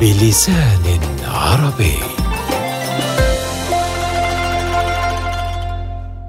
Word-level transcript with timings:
بلسان 0.00 1.00
عربي. 1.24 1.96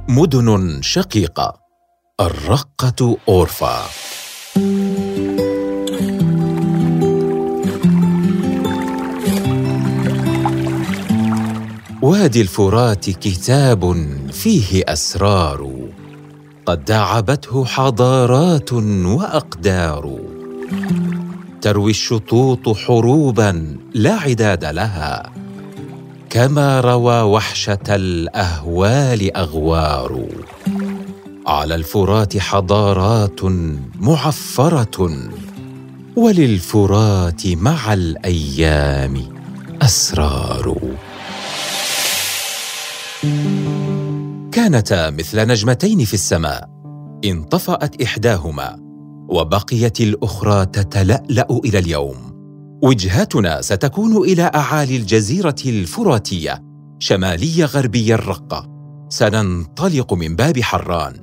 مدن 0.09 0.81
شقيقة 0.81 1.59
الرقة 2.21 3.17
أورفا. 3.29 3.79
وادي 12.01 12.41
الفرات 12.41 13.09
كتاب 13.09 13.95
فيه 14.31 14.83
أسرار 14.87 15.71
قد 16.65 16.85
داعبته 16.85 17.65
حضارات 17.65 18.73
وأقدار. 18.73 20.19
تروي 21.61 21.91
الشطوط 21.91 22.77
حروبا 22.77 23.77
لا 23.93 24.13
عداد 24.13 24.65
لها. 24.65 25.31
كما 26.29 26.81
روى 26.81 27.21
وحشة 27.21 27.79
الأهوال 27.89 29.37
أغوار. 29.37 30.27
على 31.47 31.75
الفرات 31.75 32.37
حضارات 32.37 33.39
معفرة. 33.95 35.29
وللفرات 36.15 37.47
مع 37.47 37.93
الأيام 37.93 39.23
أسرار. 39.81 40.77
كانتا 44.51 45.09
مثل 45.09 45.47
نجمتين 45.47 46.05
في 46.05 46.13
السماء. 46.13 46.69
انطفأت 47.25 48.01
إحداهما. 48.01 48.90
وبقيت 49.31 50.01
الأخرى 50.01 50.65
تتلألأ 50.65 51.47
إلى 51.65 51.79
اليوم. 51.79 52.15
وجهتنا 52.83 53.61
ستكون 53.61 54.17
إلى 54.17 54.51
أعالي 54.55 54.97
الجزيرة 54.97 55.55
الفراتية 55.65 56.63
شمالي 56.99 57.65
غربي 57.65 58.13
الرقة. 58.13 58.67
سننطلق 59.09 60.13
من 60.13 60.35
باب 60.35 60.59
حران 60.59 61.13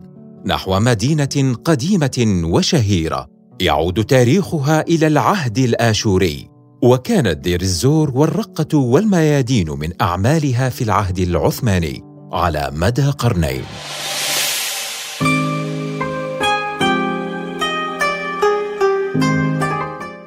نحو 0.47 0.81
مدينة 0.81 1.55
قديمة 1.65 2.43
وشهيرة 2.45 3.27
يعود 3.61 4.05
تاريخها 4.05 4.81
إلى 4.81 5.07
العهد 5.07 5.59
الآشوري. 5.59 6.49
وكانت 6.83 7.39
دير 7.39 7.61
الزور 7.61 8.11
والرقة 8.15 8.79
والميادين 8.79 9.71
من 9.71 9.91
أعمالها 10.01 10.69
في 10.69 10.85
العهد 10.85 11.19
العثماني 11.19 12.03
على 12.33 12.71
مدى 12.75 13.07
قرنين. 13.07 13.63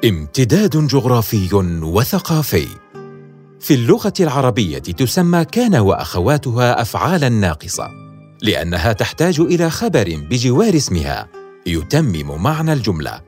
امتداد 0.05 0.87
جغرافي 0.87 1.49
وثقافي. 1.83 2.67
في 3.59 3.73
اللغة 3.73 4.13
العربية 4.19 4.77
تسمى 4.79 5.45
كان 5.45 5.75
وأخواتها 5.75 6.81
افعالا 6.81 7.29
ناقصة 7.29 7.87
لأنها 8.41 8.93
تحتاج 8.93 9.39
إلى 9.39 9.69
خبر 9.69 10.25
بجوار 10.29 10.75
اسمها 10.75 11.27
يتمم 11.65 12.43
معنى 12.43 12.73
الجملة. 12.73 13.21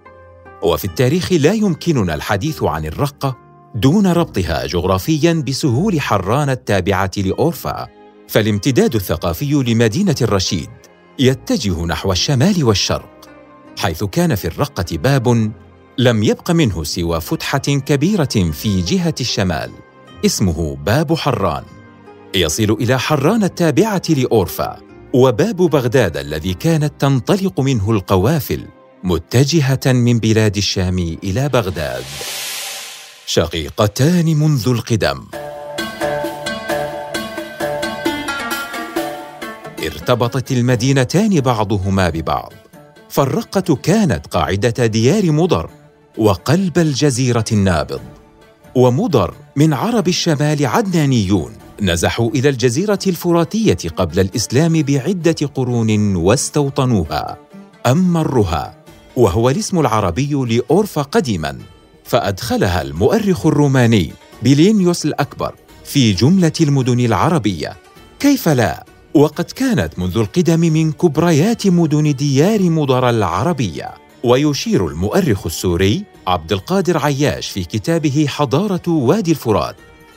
وفي 0.64 0.86
التاريخ 0.86 1.32
لا 1.34 1.54
يمكننا 1.54 2.16
الحديث 2.16 2.64
عن 2.64 2.86
الرقه 2.86 3.38
دون 3.76 4.08
ربطها 4.08 4.68
جغرافيا 4.68 5.44
بسهول 5.48 6.02
حران 6.02 6.50
التابعة 6.50 7.12
لأورفا. 7.18 7.88
فالامتداد 8.28 8.96
الثقافي 8.96 9.54
لمدينة 9.54 10.16
الرشيد 10.22 10.70
يتجه 11.20 11.86
نحو 11.86 12.12
الشمال 12.12 12.64
والشرق 12.64 13.10
حيث 13.78 14.04
كان 14.04 14.36
في 14.36 14.48
الرقة 14.48 14.98
باب 14.98 15.52
لم 15.98 16.24
يبق 16.24 16.52
منه 16.52 16.84
سوى 16.84 17.22
فتحة 17.22 17.58
كبيرة 17.58 18.52
في 18.54 18.82
جهة 18.82 19.16
الشمال 19.22 19.72
اسمه 20.26 20.76
باب 20.76 21.14
حران. 21.14 21.64
يصل 22.36 22.78
إلى 22.82 23.00
حران 23.00 23.44
التابعة 23.44 24.02
لأورفا 24.10 24.78
وباب 25.14 25.56
بغداد 25.56 26.18
الذي 26.18 26.54
كانت 26.54 26.94
تنطلق 27.00 27.60
منه 27.60 27.92
القوافل 27.92 28.66
متجهة 29.04 29.80
من 29.86 30.20
بلاد 30.20 30.58
الشام 30.58 31.18
إلى 31.24 31.50
بغداد. 31.50 32.04
شقيقتان 33.26 34.26
منذ 34.26 34.70
القدم. 34.70 35.24
ارتبطت 39.84 40.52
المدينتان 40.52 41.42
بعضهما 41.42 42.10
ببعض. 42.10 42.54
فالرقة 43.10 43.76
كانت 43.76 44.28
قاعدة 44.28 44.86
ديار 44.86 45.32
مضر 45.32 45.70
وقلب 46.18 46.78
الجزيرة 46.78 47.46
النابض. 47.52 48.02
ومضر 48.76 49.34
من 49.56 49.74
عرب 49.74 50.08
الشمال 50.08 50.66
عدنانيون 50.66 51.52
نزحوا 51.82 52.30
إلى 52.30 52.50
الجزيرة 52.50 53.00
الفراتية 53.08 53.78
قبل 53.98 54.20
الإسلام 54.20 54.82
بعدة 54.82 55.36
قرون 55.56 56.16
واستوطنوها. 56.16 57.38
أما 57.86 58.22
الرها 58.22 58.76
وهو 59.16 59.50
الاسم 59.50 59.80
العربي 59.80 60.34
لاورفا 60.34 61.02
قديما 61.02 61.58
فأدخلها 62.04 62.82
المؤرخ 62.82 63.46
الروماني 63.46 64.12
بلينيوس 64.44 65.06
الأكبر 65.06 65.56
في 65.86 66.14
جملة 66.14 66.54
المدن 66.62 67.00
العربية. 67.00 67.78
كيف 68.20 68.50
لا؟ 68.50 68.86
وقد 69.14 69.46
كانت 69.46 70.00
منذ 70.00 70.18
القدم 70.18 70.60
من 70.60 70.92
كبريات 70.92 71.68
مدن 71.68 72.16
ديار 72.16 72.62
مضر 72.62 73.10
العربية. 73.10 74.03
ويشير 74.24 74.88
المؤرخ 74.88 75.46
السوري 75.46 76.04
عبد 76.28 76.52
القادر 76.52 76.98
عياش 76.98 77.50
في 77.50 77.64
كتابه 77.64 78.26
حضارة 78.30 78.82
وادي 78.88 79.32
الفرات 79.32 79.76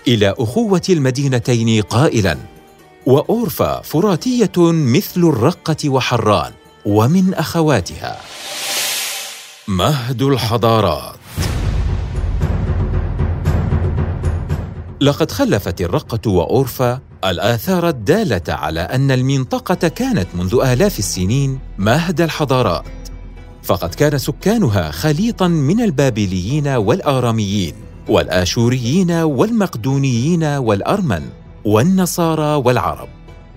إلى 0.09 0.34
أخوة 0.39 0.83
المدينتين 0.91 1.83
قائلا 1.83 2.39
وأورفا 3.06 3.81
فراتية 3.81 4.53
مثل 4.56 5.21
الرقة 5.21 5.89
وحران 5.89 6.53
ومن 6.87 7.34
أخواتها. 7.34 8.21
مهد 9.69 10.22
الحضارات. 10.22 11.16
لقد 15.00 15.31
خلفت 15.31 15.81
الرقة 15.81 16.31
وأورفا 16.31 17.00
الآثار 17.25 17.89
الدالة 17.89 18.43
على 18.49 18.81
أن 18.81 19.11
المنطقة 19.11 19.89
كانت 19.89 20.27
منذ 20.34 20.59
آلاف 20.65 20.99
السنين 20.99 21.59
مهد 21.78 22.21
الحضارات. 22.21 22.96
فقد 23.66 23.94
كان 23.94 24.19
سكانها 24.19 24.91
خليطا 24.91 25.49
من 25.49 25.81
البابليين 25.81 26.69
والآراميين 26.69 27.75
والآشوريين 28.09 29.10
والمقدونيين 29.10 30.44
والأرمن 30.44 31.22
والنصارى 31.65 32.62
والعرب. 32.65 33.09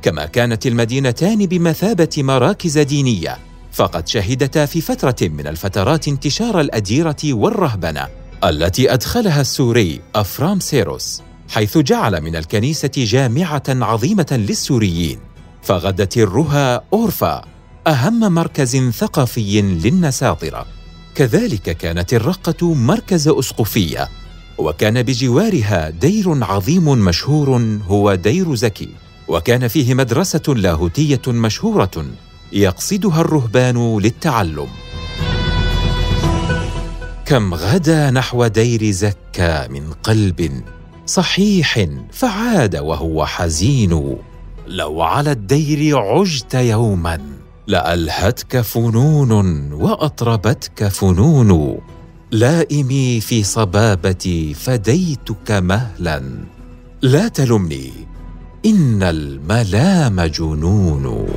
كما 0.02 0.25
كانت 0.25 0.68
المدينتان 0.68 1.46
بمثابة 1.46 2.09
مراكز 2.18 2.78
دينية 2.78 3.38
فقد 3.72 4.08
شهدتا 4.08 4.66
في 4.66 4.81
فترة 4.81 5.16
من 5.22 5.47
الفترات 5.47 6.08
انتشار 6.08 6.62
الأديرة 6.62 7.18
والرهبنة 7.24 8.08
التي 8.44 8.94
أدخلها 8.94 9.41
السوري 9.41 10.02
افرام 10.16 10.59
سيروس 10.59 11.22
حيث 11.50 11.78
جعل 11.78 12.22
من 12.22 12.36
الكنيسة 12.36 12.91
جامعة 12.97 13.64
عظيمة 13.70 14.28
للسوريين 14.31 15.20
فغدت 15.64 16.18
الرها 16.18 16.81
أورفا 16.94 17.59
أهم 17.88 18.34
مركز 18.34 18.78
ثقافي 18.78 19.62
للنساطرة. 19.62 20.66
كذلك 21.16 21.78
كانت 21.78 22.13
الرقة 22.13 22.73
مركز 22.73 23.28
أسقفية 23.28 24.09
وكان 24.57 25.03
بجوارها 25.03 25.90
دير 25.90 26.44
عظيم 26.44 26.85
مشهور 26.85 27.79
هو 27.88 28.16
دير 28.16 28.56
زكي 28.56 28.90
وكان 29.28 29.67
فيه 29.67 29.94
مدرسة 29.94 30.41
لاهوتية 30.47 31.22
مشهورة 31.28 32.06
يقصدها 32.53 33.22
الرهبان 33.22 33.99
للتعلم. 33.99 34.67
كم 37.25 37.53
غدا 37.53 38.11
نحو 38.11 38.47
دير 38.47 38.91
زكا 38.91 39.67
من 39.67 39.93
قلب 40.03 40.64
صحيح 41.05 41.87
فعاد 42.11 42.75
وهو 42.75 43.25
حزين 43.25 44.17
لو 44.67 45.02
على 45.02 45.32
الدير 45.32 45.97
عجت 45.97 46.53
يوما. 46.53 47.39
لألهتك 47.70 48.62
فنون 48.62 49.72
وأطربتك 49.74 50.88
فنون 50.88 51.80
لائمي 52.32 53.22
في 53.22 53.44
صبابتي 53.44 54.54
فديتك 54.54 55.52
مهلا. 55.52 56.24
لا 57.02 57.28
تلمني 57.28 57.92
إن 58.66 59.04
الملام 59.04 60.22
جنون. 60.22 61.28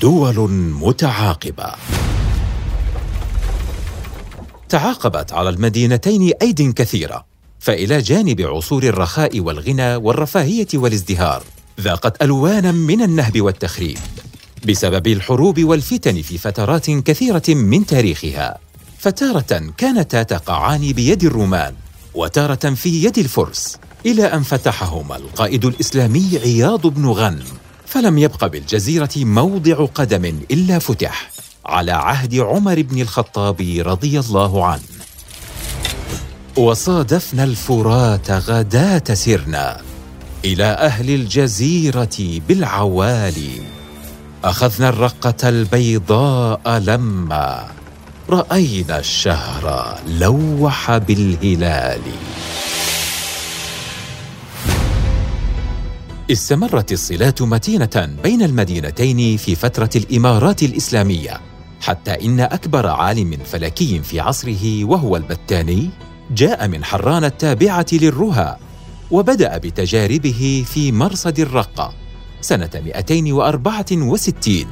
دول 0.00 0.50
متعاقبة. 0.50 1.72
تعاقبت 4.68 5.32
على 5.32 5.48
المدينتين 5.48 6.32
ايد 6.42 6.72
كثيرة 6.72 7.26
فإلى 7.58 7.98
جانب 7.98 8.40
عصور 8.40 8.82
الرخاء 8.82 9.40
والغنى 9.40 9.96
والرفاهية 9.96 10.68
والازدهار 10.74 11.42
ذاقت 11.80 12.22
ألوانا 12.22 12.72
من 12.72 13.02
النهب 13.02 13.40
والتخريب. 13.40 13.98
بسبب 14.64 15.06
الحروب 15.06 15.64
والفتن 15.64 16.22
في 16.22 16.38
فترات 16.38 16.90
كثيرة 16.90 17.42
من 17.48 17.86
تاريخها. 17.86 18.58
فتارة 18.98 19.72
كانتا 19.76 20.22
تقعان 20.22 20.92
بيد 20.92 21.24
الرومان 21.24 21.74
وتارة 22.14 22.74
في 22.74 23.04
يد 23.04 23.18
الفرس 23.18 23.78
إلى 24.06 24.24
أن 24.24 24.42
فتحهما 24.42 25.16
القائد 25.16 25.64
الإسلامي 25.64 26.30
عياض 26.44 26.86
بن 26.86 27.06
غنم 27.06 27.44
فلم 27.86 28.18
يبق 28.18 28.46
بالجزيرة 28.46 29.10
موضع 29.16 29.84
قدم 29.84 30.24
إلا 30.50 30.78
فتح 30.78 31.30
على 31.66 31.92
عهد 31.92 32.34
عمر 32.34 32.82
بن 32.82 33.00
الخطاب 33.00 33.80
رضي 33.86 34.20
الله 34.20 34.66
عنه. 34.66 34.82
وصادفنا 36.56 37.44
الفرات 37.44 38.30
غداة 38.30 39.14
سرنا 39.14 39.80
إلى 40.44 40.64
أهل 40.64 41.10
الجزيرة 41.10 42.40
بالعوالي. 42.48 43.75
أخذنا 44.46 44.88
الرقة 44.88 45.48
البيضاء 45.48 46.78
لما 46.78 47.68
رأينا 48.30 48.98
الشهر 48.98 49.96
لوح 50.06 50.96
بالهلال. 50.96 52.00
استمرت 56.30 56.92
الصلات 56.92 57.42
متينة 57.42 58.16
بين 58.22 58.42
المدينتين 58.42 59.36
في 59.36 59.54
فترة 59.54 59.90
الإمارات 59.96 60.62
الإسلامية 60.62 61.40
حتى 61.80 62.10
إن 62.10 62.40
أكبر 62.40 62.86
عالم 62.86 63.38
فلكي 63.44 64.02
في 64.02 64.20
عصره 64.20 64.84
وهو 64.84 65.16
البتاني 65.16 65.90
جاء 66.30 66.68
من 66.68 66.84
حران 66.84 67.24
التابعة 67.24 67.86
للرها 67.92 68.58
وبدأ 69.10 69.58
بتجاربه 69.58 70.64
في 70.72 70.92
مرصد 70.92 71.38
الرقة. 71.38 72.05
سنة 72.40 72.70
264 72.74 74.66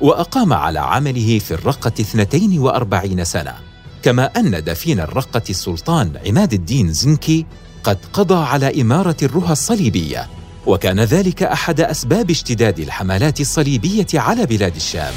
وأقام 0.00 0.52
على 0.52 0.78
عمله 0.78 1.38
في 1.38 1.50
الرقة 1.50 1.92
42 2.00 3.24
سنة 3.24 3.54
كما 4.02 4.24
أن 4.36 4.64
دفين 4.64 5.00
الرقة 5.00 5.42
السلطان 5.50 6.12
عماد 6.26 6.52
الدين 6.52 6.92
زنكي 6.92 7.46
قد 7.84 7.98
قضى 8.12 8.44
على 8.46 8.80
إمارة 8.80 9.16
الرها 9.22 9.52
الصليبية 9.52 10.28
وكان 10.66 11.00
ذلك 11.00 11.42
أحد 11.42 11.80
أسباب 11.80 12.30
اشتداد 12.30 12.78
الحملات 12.78 13.40
الصليبية 13.40 14.06
على 14.14 14.46
بلاد 14.46 14.76
الشام. 14.76 15.14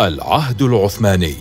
العهد 0.00 0.62
العثماني. 0.62 1.34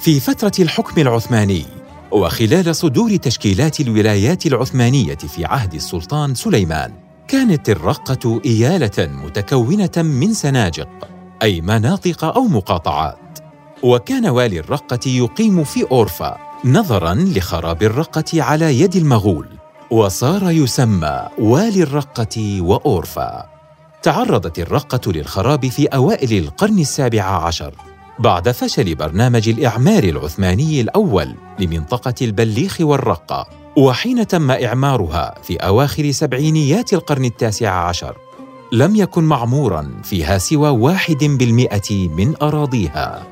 في 0.00 0.20
فترة 0.20 0.52
الحكم 0.58 1.00
العثماني 1.00 1.77
وخلال 2.12 2.76
صدور 2.76 3.16
تشكيلات 3.16 3.80
الولايات 3.80 4.46
العثمانية 4.46 5.14
في 5.14 5.44
عهد 5.44 5.74
السلطان 5.74 6.34
سليمان 6.34 6.92
كانت 7.28 7.70
الرقة 7.70 8.40
إيالة 8.44 9.06
متكونة 9.24 9.90
من 9.96 10.34
سناجق 10.34 10.88
أي 11.42 11.60
مناطق 11.60 12.24
أو 12.24 12.44
مقاطعات. 12.44 13.38
وكان 13.82 14.26
والي 14.26 14.60
الرقة 14.60 15.08
يقيم 15.08 15.64
في 15.64 15.86
أورفا 15.90 16.38
نظراً 16.64 17.14
لخراب 17.14 17.82
الرقة 17.82 18.42
على 18.42 18.80
يد 18.80 18.96
المغول 18.96 19.48
وصار 19.90 20.50
يسمى 20.50 21.28
والي 21.38 21.82
الرقة 21.82 22.62
وأورفا. 22.62 23.46
تعرضت 24.02 24.58
الرقة 24.58 25.12
للخراب 25.12 25.68
في 25.68 25.86
أوائل 25.86 26.38
القرن 26.38 26.78
السابع 26.78 27.22
عشر. 27.22 27.74
بعد 28.18 28.50
فشل 28.50 28.94
برنامج 28.94 29.48
الإعمار 29.48 30.04
العثماني 30.04 30.80
الأول 30.80 31.34
لمنطقة 31.58 32.14
البليخ 32.22 32.76
والرقة 32.80 33.48
وحين 33.76 34.26
تم 34.26 34.50
إعمارها 34.50 35.34
في 35.42 35.56
أواخر 35.56 36.10
سبعينيات 36.10 36.92
القرن 36.92 37.24
التاسع 37.24 37.70
عشر 37.70 38.16
لم 38.72 38.96
يكن 38.96 39.24
معمورا 39.24 39.90
فيها 40.04 40.38
سوى 40.38 40.68
واحد 40.68 41.24
بالمئة 41.24 42.08
من 42.08 42.34
أراضيها. 42.42 43.26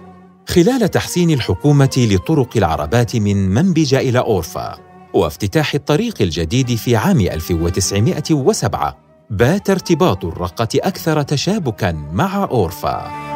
خلال 0.48 0.90
تحسين 0.90 1.30
الحكومة 1.30 2.08
لطرق 2.10 2.56
العربات 2.56 3.16
من 3.16 3.48
منبج 3.48 3.94
إلى 3.94 4.18
أورفا 4.18 4.78
وافتتاح 5.14 5.74
الطريق 5.74 6.14
الجديد 6.22 6.74
في 6.74 6.96
عام 6.96 7.20
1907 7.20 8.96
بات 9.30 9.70
ارتباط 9.70 10.24
الرقة 10.24 10.68
أكثر 10.74 11.22
تشابكا 11.22 11.92
مع 11.92 12.44
أورفا. 12.44 13.26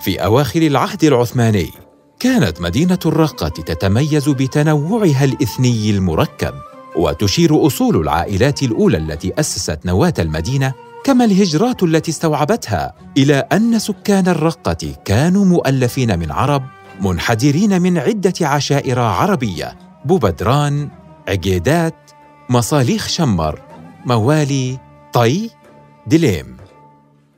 في 0.00 0.24
أواخر 0.24 0.62
العهد 0.62 1.04
العثماني 1.04 1.70
كانت 2.20 2.60
مدينة 2.60 2.98
الرقة 3.06 3.48
تتميز 3.48 4.28
بتنوعها 4.28 5.24
الإثني 5.24 5.90
المركب 5.90 6.54
وتشير 6.96 7.66
أصول 7.66 7.96
العائلات 7.96 8.62
الأولى 8.62 8.96
التي 8.96 9.32
أسست 9.40 9.86
نواة 9.86 10.14
المدينة 10.18 10.72
كما 11.04 11.24
الهجرات 11.24 11.82
التي 11.82 12.10
استوعبتها 12.10 12.94
إلى 13.16 13.34
أن 13.34 13.78
سكان 13.78 14.28
الرقة 14.28 14.94
كانوا 15.04 15.44
مؤلفين 15.44 16.18
من 16.18 16.30
عرب 16.30 16.62
منحدرين 17.00 17.82
من 17.82 17.98
عدة 17.98 18.34
عشائر 18.40 19.00
عربية 19.00 19.78
بوبدران، 20.04 20.88
عقيدات، 21.28 22.10
مصاليخ 22.50 23.08
شمر، 23.08 23.60
موالي، 24.06 24.78
طي، 25.12 25.50
دليم. 26.06 26.57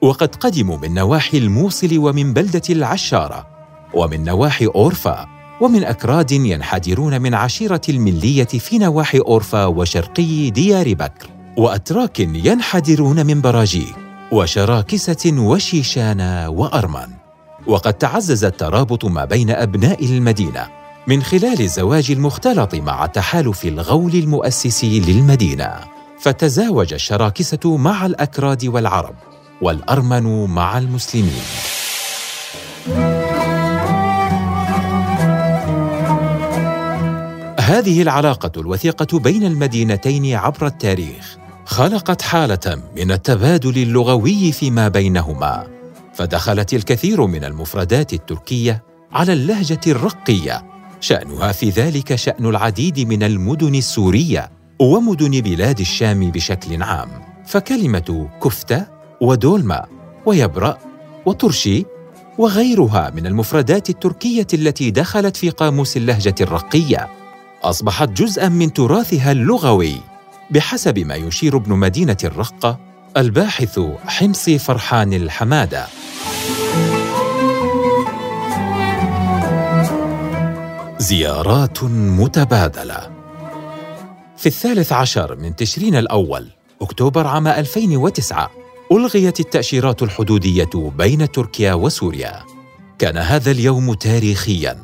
وقد 0.02 0.35
قدموا 0.35 0.76
من 0.76 0.94
نواحي 0.94 1.38
الموصل 1.38 1.99
ومن 1.99 2.32
بلدة 2.32 2.62
العشارة 2.70 3.47
ومن 3.94 4.25
نواحي 4.25 4.67
أورفا 4.67 5.26
ومن 5.61 5.85
أكراد 5.85 6.31
ينحدرون 6.31 7.23
من 7.23 7.35
عشيرة 7.35 7.81
الملية 7.88 8.44
في 8.44 8.79
نواحي 8.79 9.19
أورفا 9.19 9.64
وشرقي 9.64 10.50
ديار 10.50 10.94
بكر. 10.94 11.29
وأتراك 11.56 12.20
ينحدرون 12.20 13.26
من 13.26 13.41
براجيك 13.41 13.94
وشراكسة 14.32 15.32
وشيشان 15.41 16.20
وأرمن 16.49 17.08
وقد 17.67 17.94
تعزز 17.94 18.44
الترابط 18.44 19.05
ما 19.05 19.25
بين 19.25 19.50
أبناء 19.50 20.05
المدينة 20.05 20.69
من 21.06 21.23
خلال 21.23 21.61
الزواج 21.61 22.11
المختلط 22.11 22.75
مع 22.75 23.06
تحالف 23.06 23.64
الغول 23.64 24.14
المؤسسي 24.14 25.00
للمدينة 25.00 25.70
فتزاوج 26.20 26.93
الشراكسة 26.93 27.76
مع 27.76 28.06
الأكراد 28.06 28.67
والعرب. 28.67 29.14
والأرمن 29.61 30.45
مع 30.51 30.79
المسلمين. 30.79 31.43
هذه 37.61 38.03
العلاقة 38.03 38.61
الوثيقة 38.61 39.19
بين 39.19 39.45
المدينتين 39.45 40.35
عبر 40.35 40.67
التاريخ 40.67 41.37
خلقت 41.64 42.23
حالة 42.23 42.83
من 42.97 43.12
التبادل 43.12 43.83
اللغوي 43.83 44.52
فيما 44.52 44.88
بينهما 44.88 45.67
فدخلت 46.14 46.75
الكثير 46.75 47.26
من 47.26 47.45
المفردات 47.45 48.12
التركية 48.12 48.83
على 49.12 49.33
اللهجة 49.33 49.81
الرقية 49.87 50.64
شأنها 51.00 51.52
في 51.52 51.71
ذلك 51.71 52.14
شأن 52.14 52.47
العديد 52.47 53.00
من 53.00 53.23
المدن 53.23 53.75
السورية 53.75 54.50
ومدن 54.81 55.40
بلاد 55.40 55.81
الشام 55.81 56.31
بشكل 56.31 56.83
عام 56.83 57.09
فكلمة 57.47 58.29
كفتة 58.43 59.00
ودولما 59.21 59.87
ويبرأ 60.27 60.79
وترشي 61.27 61.85
وغيرها 62.39 63.11
من 63.11 63.27
المفردات 63.27 63.91
التركية 63.91 64.47
التي 64.55 64.91
دخلت 64.91 65.37
في 65.37 65.50
قاموس 65.50 65.97
اللهجة 65.97 66.35
الرقية. 66.41 67.09
أصبحت 67.62 68.09
جزءا 68.09 68.49
من 68.49 68.73
تراثها 68.73 69.33
اللغوي 69.33 69.97
بحسب 70.50 70.99
ما 70.99 71.15
يشير 71.15 71.57
ابن 71.57 71.73
مدينة 71.73 72.17
الرقة 72.25 72.79
الباحث 73.17 73.81
حمصي 74.07 74.59
فرحان 74.59 75.12
الحمادة. 75.12 75.87
زيارات 80.99 81.85
متبادلة. 81.85 83.11
في 84.37 84.47
الثالث 84.47 84.93
عشر 84.93 85.37
من 85.37 85.57
تشرين 85.57 85.97
الأول 85.97 86.49
أكتوبر 86.83 87.27
عام 87.27 87.47
2009 87.47 88.60
ألغيت 88.92 89.40
التأشيرات 89.40 90.02
الحدودية 90.02 90.70
بين 90.75 91.30
تركيا 91.30 91.75
وسوريا. 91.75 92.44
كان 92.99 93.16
هذا 93.16 93.50
اليوم 93.50 93.94
تاريخياً، 93.94 94.76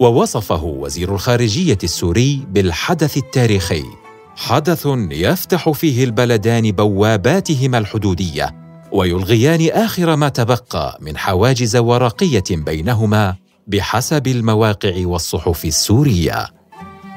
ووصفه 0.00 0.64
وزير 0.64 1.14
الخارجية 1.14 1.78
السوري 1.84 2.46
بالحدث 2.50 3.16
التاريخي، 3.16 3.84
حدث 4.36 4.88
يفتح 5.10 5.70
فيه 5.70 6.04
البلدان 6.04 6.72
بواباتهما 6.72 7.78
الحدودية، 7.78 8.54
ويلغيان 8.92 9.68
آخر 9.70 10.16
ما 10.16 10.28
تبقى 10.28 10.98
من 11.00 11.16
حواجز 11.16 11.76
ورقية 11.76 12.44
بينهما 12.50 13.36
بحسب 13.66 14.26
المواقع 14.26 15.06
والصحف 15.06 15.64
السورية. 15.64 16.46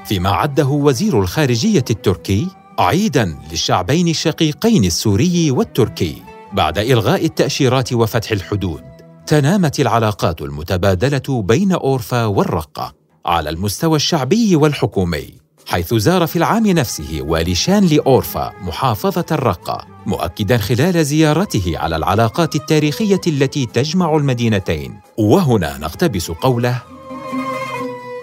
فيما 0.05 0.29
عده 0.29 0.67
وزير 0.67 1.19
الخارجية 1.19 1.85
التركي 1.89 2.47
عيداً 2.79 3.37
للشعبين 3.51 4.07
الشقيقين 4.07 4.83
السوري 4.83 5.51
والتركي 5.51 6.28
بعد 6.53 6.77
إلغاء 6.77 7.25
التأشيرات 7.25 7.93
وفتح 7.93 8.31
الحدود 8.31 8.81
تنامت 9.27 9.79
العلاقات 9.79 10.41
المتبادلة 10.41 11.41
بين 11.41 11.71
أورفا 11.71 12.25
والرقة 12.25 12.93
على 13.25 13.49
المستوى 13.49 13.95
الشعبي 13.95 14.55
والحكومي 14.55 15.33
حيث 15.67 15.93
زار 15.93 16.27
في 16.27 16.35
العام 16.35 16.67
نفسه 16.67 17.21
والي 17.21 17.55
شان 17.55 17.85
لأورفا 17.85 18.53
محافظة 18.61 19.25
الرقة 19.31 19.85
مؤكدا 20.05 20.57
خلال 20.57 21.05
زيارته 21.05 21.73
على 21.77 21.95
العلاقات 21.95 22.55
التاريخية 22.55 23.21
التي 23.27 23.65
تجمع 23.65 24.15
المدينتين. 24.15 24.99
وهنا 25.17 25.77
نقتبس 25.77 26.31
قوله 26.31 26.81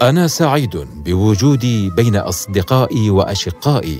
أنا 0.01 0.27
سعيد 0.27 0.87
بوجودي 1.05 1.89
بين 1.89 2.15
أصدقائي 2.15 3.09
وأشقائي 3.09 3.99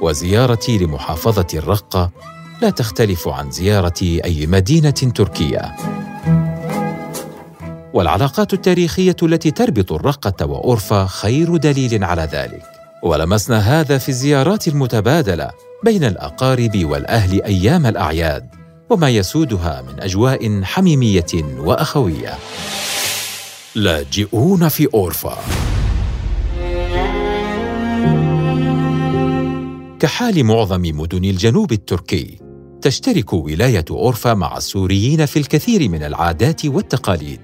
وزيارتي 0.00 0.78
لمحافظة 0.78 1.46
الرقة 1.54 2.10
لا 2.62 2.70
تختلف 2.70 3.28
عن 3.28 3.50
زيارة 3.50 4.02
أي 4.02 4.46
مدينة 4.46 4.90
تركية. 4.90 5.76
والعلاقات 7.94 8.52
التاريخية 8.52 9.16
التي 9.22 9.50
تربط 9.50 9.92
الرقة 9.92 10.46
واورفا 10.46 11.06
خير 11.06 11.56
دليل 11.56 12.04
على 12.04 12.28
ذلك. 12.32 12.62
ولمسنا 13.02 13.58
هذا 13.58 13.98
في 13.98 14.08
الزيارات 14.08 14.68
المتبادلة 14.68 15.50
بين 15.84 16.04
الأقارب 16.04 16.84
والأهل 16.84 17.42
أيام 17.42 17.86
الأعياد 17.86 18.48
وما 18.90 19.10
يسودها 19.10 19.82
من 19.82 20.00
أجواء 20.00 20.62
حميمية 20.62 21.32
وأخوية. 21.58 22.34
لاجئون 23.74 24.68
في 24.68 24.88
اورفا 24.94 25.38
كحال 30.00 30.44
معظم 30.44 30.82
مدن 30.82 31.24
الجنوب 31.24 31.72
التركي 31.72 32.47
تشترك 32.82 33.32
ولاية 33.32 33.84
أورفا 33.90 34.34
مع 34.34 34.56
السوريين 34.56 35.26
في 35.26 35.38
الكثير 35.38 35.88
من 35.88 36.02
العادات 36.02 36.66
والتقاليد. 36.66 37.40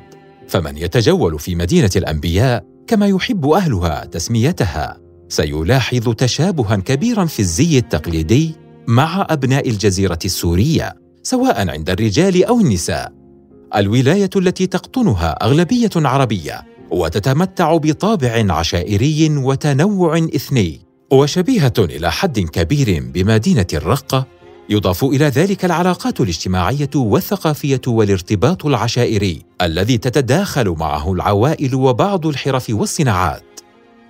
فمن 0.49 0.76
يتجول 0.76 1.38
في 1.38 1.55
مدينة 1.55 1.91
الأنبياء 1.97 2.64
كما 2.87 3.07
يحب 3.07 3.47
أهلها 3.47 4.05
تسميتها 4.05 5.00
سيلاحظ 5.29 6.14
تشابها 6.14 6.76
كبيرا 6.76 7.25
في 7.25 7.41
الزي 7.41 7.79
التقليدي 7.79 8.55
مع 8.87 9.26
أبناء 9.31 9.69
الجزيرة 9.69 10.19
السورية 10.25 10.95
سواء 11.23 11.69
عند 11.71 11.91
الرجال 11.91 12.45
أو 12.45 12.61
النساء. 12.61 13.12
الولاية 13.76 14.31
التي 14.37 14.67
تقطنها 14.67 15.31
أغلبية 15.31 15.91
عربية 15.97 16.62
وتتمتع 16.91 17.76
بطابع 17.76 18.53
عشائري 18.53 19.37
وتنوع 19.37 20.19
اثني 20.19 20.81
وشبيهة 21.12 21.73
إلى 21.79 22.12
حد 22.12 22.41
كبير 22.41 23.11
بمدينة 23.14 23.67
الرقة 23.75 24.26
يضاف 24.68 25.04
إلى 25.04 25.25
ذلك 25.25 25.64
العلاقات 25.64 26.21
الاجتماعية 26.21 26.90
والثقافية 26.94 27.80
والارتباط 27.87 28.66
العشائري 28.66 29.42
الذي 29.62 29.99
تتداخل 29.99 30.68
معه 30.68 31.12
العوائل 31.12 31.75
وبعض 31.75 32.26
الحرف 32.26 32.66
والصناعات. 32.71 33.61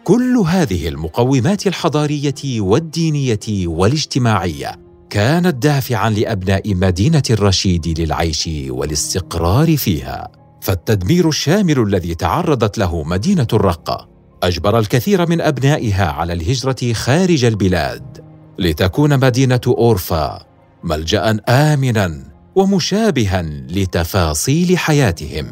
كل 0.04 0.37
هذه 0.46 0.88
المقومات 0.88 1.66
الحضارية 1.66 2.61
والدينية 2.61 3.66
والاجتماعية 3.66 4.80
كانت 5.11 5.54
دافعا 5.54 6.11
لأبناء 6.11 6.75
مدينة 6.75 7.23
الرشيد 7.30 8.00
للعيش 8.00 8.49
والاستقرار 8.68 9.76
فيها. 9.76 10.28
فالتدمير 10.61 11.28
الشامل 11.28 11.78
الذي 11.78 12.14
تعرضت 12.14 12.78
له 12.78 13.02
مدينة 13.04 13.46
الرقة 13.52 14.08
أجبر 14.42 14.78
الكثير 14.78 15.28
من 15.28 15.40
أبنائها 15.40 16.06
على 16.06 16.32
الهجرة 16.32 16.92
خارج 16.92 17.44
البلاد. 17.44 18.24
لتكون 18.58 19.20
مدينة 19.20 19.61
أورفا 19.66 20.46
ملجأ 20.84 21.40
امنا 21.49 22.25
ومشابها 22.54 23.42
لتفاصيل 23.68 24.78
حياتهم. 24.78 25.46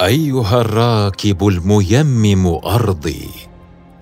أيها 0.00 0.60
الراكب 0.60 1.48
الميمم 1.48 2.46
أرضي 2.46 3.28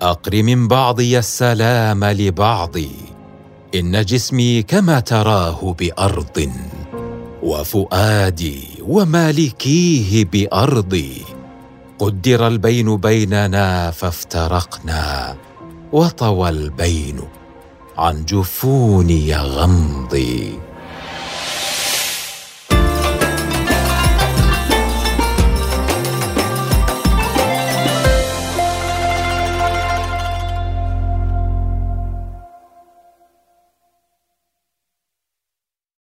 اقر 0.01 0.43
من 0.43 0.67
بعضي 0.67 1.19
السلام 1.19 2.05
لبعضي 2.05 2.91
إن 3.75 4.05
جسمي 4.05 4.63
كما 4.63 4.99
تراه 4.99 5.75
بأرض 5.79 6.51
وفؤادي 7.43 8.63
ومالكيه 8.81 10.25
بأرضي. 10.25 11.21
قدر 11.99 12.47
البين 12.47 12.97
بيننا 12.97 13.91
فافترقنا 13.91 15.35
وطوى 15.91 16.49
البين 16.49 17.19
عن 17.97 18.25
جفوني 18.25 19.35
غمضي. 19.35 20.64